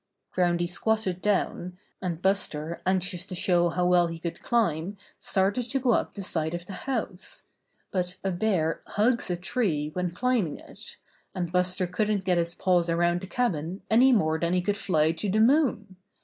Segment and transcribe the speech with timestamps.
[0.33, 5.61] Groundy squatted down, and Buster anx ious to show how well he could climb started
[5.69, 7.45] to go up the side of the house;
[7.91, 10.97] but a bear hugs a tree when climbing it,
[11.35, 15.11] and Buster couldn't get his paws around the cabin any more than he could fly
[15.11, 15.97] to the moon.